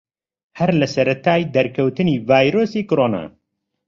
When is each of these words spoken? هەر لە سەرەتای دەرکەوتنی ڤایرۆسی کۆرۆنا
هەر 0.59 0.71
لە 0.79 0.87
سەرەتای 0.95 1.43
دەرکەوتنی 1.55 2.21
ڤایرۆسی 2.27 2.87
کۆرۆنا 2.89 3.23